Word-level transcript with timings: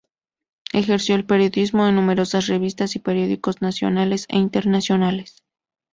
Ejerció 0.73 1.13
el 1.13 1.27
periodismo 1.27 1.87
en 1.87 1.93
numerosas 1.93 2.47
revistas 2.47 2.95
y 2.95 2.99
periódicos 3.01 3.61
nacionales 3.61 4.25
e 4.29 4.37
internacionales. 4.39 5.43